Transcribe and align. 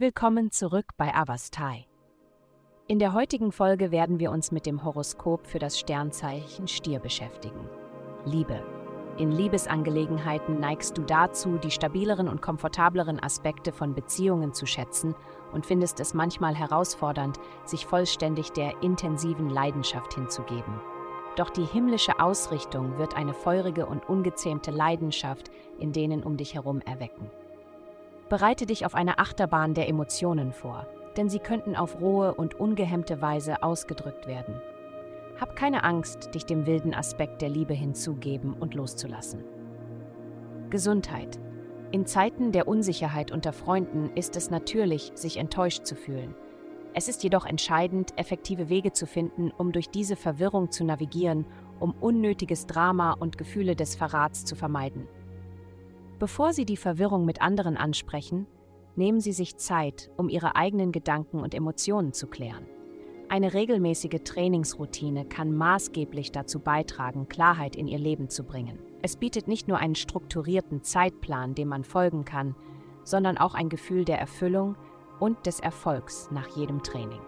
Willkommen 0.00 0.50
zurück 0.50 0.86
bei 0.96 1.14
Avastai. 1.14 1.84
In 2.86 2.98
der 2.98 3.12
heutigen 3.12 3.52
Folge 3.52 3.90
werden 3.90 4.18
wir 4.18 4.30
uns 4.30 4.50
mit 4.50 4.64
dem 4.64 4.82
Horoskop 4.82 5.46
für 5.46 5.58
das 5.58 5.78
Sternzeichen 5.78 6.68
Stier 6.68 7.00
beschäftigen. 7.00 7.68
Liebe. 8.24 8.62
In 9.18 9.30
Liebesangelegenheiten 9.30 10.58
neigst 10.58 10.96
du 10.96 11.02
dazu, 11.02 11.58
die 11.58 11.70
stabileren 11.70 12.28
und 12.28 12.40
komfortableren 12.40 13.22
Aspekte 13.22 13.72
von 13.72 13.94
Beziehungen 13.94 14.54
zu 14.54 14.64
schätzen 14.64 15.14
und 15.52 15.66
findest 15.66 16.00
es 16.00 16.14
manchmal 16.14 16.54
herausfordernd, 16.54 17.38
sich 17.66 17.84
vollständig 17.84 18.52
der 18.52 18.82
intensiven 18.82 19.50
Leidenschaft 19.50 20.14
hinzugeben. 20.14 20.80
Doch 21.36 21.50
die 21.50 21.66
himmlische 21.66 22.18
Ausrichtung 22.20 22.96
wird 22.96 23.16
eine 23.16 23.34
feurige 23.34 23.84
und 23.84 24.08
ungezähmte 24.08 24.70
Leidenschaft 24.70 25.50
in 25.78 25.92
denen 25.92 26.22
um 26.22 26.38
dich 26.38 26.54
herum 26.54 26.80
erwecken. 26.80 27.30
Bereite 28.30 28.64
dich 28.64 28.86
auf 28.86 28.94
eine 28.94 29.18
Achterbahn 29.18 29.74
der 29.74 29.88
Emotionen 29.88 30.52
vor, 30.52 30.86
denn 31.16 31.28
sie 31.28 31.40
könnten 31.40 31.74
auf 31.74 32.00
rohe 32.00 32.32
und 32.32 32.54
ungehemmte 32.54 33.20
Weise 33.20 33.64
ausgedrückt 33.64 34.28
werden. 34.28 34.54
Hab 35.40 35.56
keine 35.56 35.82
Angst, 35.82 36.32
dich 36.32 36.46
dem 36.46 36.64
wilden 36.64 36.94
Aspekt 36.94 37.42
der 37.42 37.48
Liebe 37.48 37.74
hinzugeben 37.74 38.54
und 38.54 38.74
loszulassen. 38.74 39.42
Gesundheit. 40.70 41.40
In 41.90 42.06
Zeiten 42.06 42.52
der 42.52 42.68
Unsicherheit 42.68 43.32
unter 43.32 43.52
Freunden 43.52 44.10
ist 44.14 44.36
es 44.36 44.48
natürlich, 44.48 45.10
sich 45.16 45.38
enttäuscht 45.38 45.84
zu 45.84 45.96
fühlen. 45.96 46.36
Es 46.94 47.08
ist 47.08 47.24
jedoch 47.24 47.46
entscheidend, 47.46 48.12
effektive 48.16 48.68
Wege 48.68 48.92
zu 48.92 49.06
finden, 49.06 49.50
um 49.50 49.72
durch 49.72 49.88
diese 49.90 50.14
Verwirrung 50.14 50.70
zu 50.70 50.84
navigieren, 50.84 51.46
um 51.80 51.96
unnötiges 52.00 52.68
Drama 52.68 53.12
und 53.12 53.38
Gefühle 53.38 53.74
des 53.74 53.96
Verrats 53.96 54.44
zu 54.44 54.54
vermeiden. 54.54 55.08
Bevor 56.20 56.52
Sie 56.52 56.66
die 56.66 56.76
Verwirrung 56.76 57.24
mit 57.24 57.40
anderen 57.40 57.78
ansprechen, 57.78 58.46
nehmen 58.94 59.20
Sie 59.20 59.32
sich 59.32 59.56
Zeit, 59.56 60.10
um 60.18 60.28
Ihre 60.28 60.54
eigenen 60.54 60.92
Gedanken 60.92 61.40
und 61.40 61.54
Emotionen 61.54 62.12
zu 62.12 62.26
klären. 62.26 62.66
Eine 63.30 63.54
regelmäßige 63.54 64.20
Trainingsroutine 64.22 65.24
kann 65.24 65.56
maßgeblich 65.56 66.30
dazu 66.30 66.60
beitragen, 66.60 67.30
Klarheit 67.30 67.74
in 67.74 67.88
Ihr 67.88 67.98
Leben 67.98 68.28
zu 68.28 68.44
bringen. 68.44 68.78
Es 69.00 69.16
bietet 69.16 69.48
nicht 69.48 69.66
nur 69.66 69.78
einen 69.78 69.94
strukturierten 69.94 70.82
Zeitplan, 70.82 71.54
dem 71.54 71.68
man 71.68 71.84
folgen 71.84 72.26
kann, 72.26 72.54
sondern 73.02 73.38
auch 73.38 73.54
ein 73.54 73.70
Gefühl 73.70 74.04
der 74.04 74.18
Erfüllung 74.18 74.76
und 75.20 75.46
des 75.46 75.58
Erfolgs 75.58 76.28
nach 76.30 76.54
jedem 76.54 76.82
Training. 76.82 77.20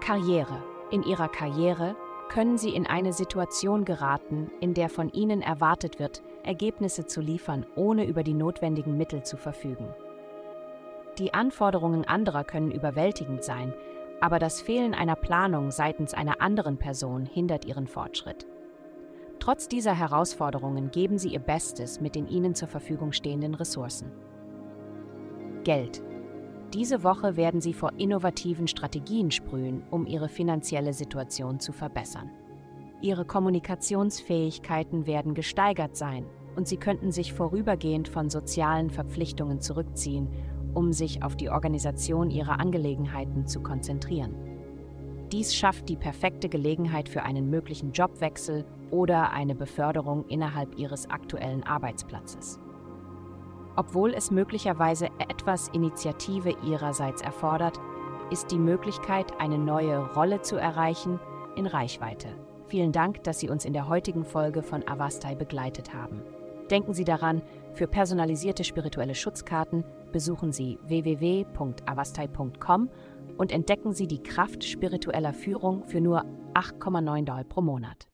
Karriere. 0.00 0.60
In 0.90 1.04
Ihrer 1.04 1.28
Karriere 1.28 1.94
können 2.28 2.58
Sie 2.58 2.70
in 2.70 2.86
eine 2.86 3.12
Situation 3.12 3.84
geraten, 3.84 4.50
in 4.60 4.74
der 4.74 4.88
von 4.88 5.10
Ihnen 5.10 5.42
erwartet 5.42 5.98
wird, 5.98 6.22
Ergebnisse 6.44 7.06
zu 7.06 7.20
liefern, 7.20 7.66
ohne 7.76 8.06
über 8.06 8.22
die 8.22 8.34
notwendigen 8.34 8.96
Mittel 8.96 9.22
zu 9.22 9.36
verfügen. 9.36 9.88
Die 11.18 11.34
Anforderungen 11.34 12.04
anderer 12.04 12.44
können 12.44 12.70
überwältigend 12.70 13.42
sein, 13.42 13.74
aber 14.20 14.38
das 14.38 14.60
Fehlen 14.60 14.94
einer 14.94 15.16
Planung 15.16 15.70
seitens 15.70 16.14
einer 16.14 16.40
anderen 16.40 16.78
Person 16.78 17.26
hindert 17.26 17.64
Ihren 17.64 17.86
Fortschritt. 17.86 18.46
Trotz 19.40 19.68
dieser 19.68 19.94
Herausforderungen 19.94 20.90
geben 20.90 21.18
Sie 21.18 21.28
Ihr 21.28 21.40
Bestes 21.40 22.00
mit 22.00 22.14
den 22.14 22.28
Ihnen 22.28 22.54
zur 22.54 22.68
Verfügung 22.68 23.12
stehenden 23.12 23.54
Ressourcen. 23.54 24.12
Geld. 25.64 26.02
Diese 26.74 27.02
Woche 27.02 27.38
werden 27.38 27.62
Sie 27.62 27.72
vor 27.72 27.92
innovativen 27.96 28.68
Strategien 28.68 29.30
sprühen, 29.30 29.82
um 29.90 30.06
Ihre 30.06 30.28
finanzielle 30.28 30.92
Situation 30.92 31.60
zu 31.60 31.72
verbessern. 31.72 32.30
Ihre 33.00 33.24
Kommunikationsfähigkeiten 33.24 35.06
werden 35.06 35.32
gesteigert 35.32 35.96
sein 35.96 36.26
und 36.56 36.68
Sie 36.68 36.76
könnten 36.76 37.10
sich 37.10 37.32
vorübergehend 37.32 38.08
von 38.08 38.28
sozialen 38.28 38.90
Verpflichtungen 38.90 39.62
zurückziehen, 39.62 40.28
um 40.74 40.92
sich 40.92 41.22
auf 41.22 41.36
die 41.36 41.48
Organisation 41.48 42.30
Ihrer 42.30 42.60
Angelegenheiten 42.60 43.46
zu 43.46 43.60
konzentrieren. 43.60 44.34
Dies 45.32 45.54
schafft 45.54 45.88
die 45.88 45.96
perfekte 45.96 46.50
Gelegenheit 46.50 47.08
für 47.08 47.22
einen 47.22 47.48
möglichen 47.48 47.92
Jobwechsel 47.92 48.66
oder 48.90 49.32
eine 49.32 49.54
Beförderung 49.54 50.26
innerhalb 50.26 50.78
Ihres 50.78 51.08
aktuellen 51.08 51.62
Arbeitsplatzes 51.62 52.60
obwohl 53.78 54.12
es 54.12 54.30
möglicherweise 54.32 55.06
etwas 55.20 55.68
Initiative 55.68 56.56
ihrerseits 56.64 57.22
erfordert, 57.22 57.78
ist 58.28 58.50
die 58.50 58.58
Möglichkeit, 58.58 59.40
eine 59.40 59.56
neue 59.56 60.12
Rolle 60.14 60.42
zu 60.42 60.56
erreichen, 60.56 61.20
in 61.54 61.66
Reichweite. 61.66 62.28
Vielen 62.66 62.90
Dank, 62.90 63.22
dass 63.22 63.38
Sie 63.38 63.48
uns 63.48 63.64
in 63.64 63.72
der 63.72 63.88
heutigen 63.88 64.24
Folge 64.24 64.62
von 64.62 64.86
Avastai 64.86 65.36
begleitet 65.36 65.94
haben. 65.94 66.22
Denken 66.70 66.92
Sie 66.92 67.04
daran, 67.04 67.40
für 67.72 67.86
personalisierte 67.86 68.64
spirituelle 68.64 69.14
Schutzkarten 69.14 69.84
besuchen 70.12 70.52
Sie 70.52 70.78
www.avastai.com 70.84 72.90
und 73.38 73.52
entdecken 73.52 73.92
Sie 73.92 74.08
die 74.08 74.22
Kraft 74.22 74.64
spiritueller 74.64 75.32
Führung 75.32 75.84
für 75.84 76.00
nur 76.00 76.24
8,9 76.54 77.24
Dollar 77.24 77.44
pro 77.44 77.62
Monat. 77.62 78.06